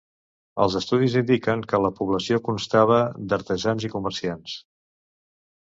[0.63, 2.99] Els estudis indiquen que la població constava
[3.33, 4.59] d'artesans i comerciants.